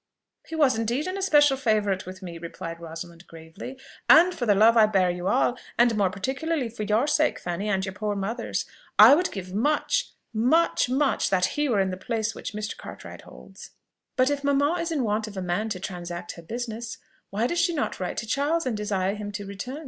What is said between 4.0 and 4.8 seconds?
"and for the love